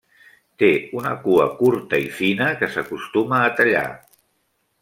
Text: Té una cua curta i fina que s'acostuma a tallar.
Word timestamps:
Té 0.63 0.69
una 0.99 1.11
cua 1.25 1.45
curta 1.59 2.01
i 2.07 2.09
fina 2.21 2.49
que 2.63 2.73
s'acostuma 2.77 3.45
a 3.49 3.53
tallar. 3.61 3.89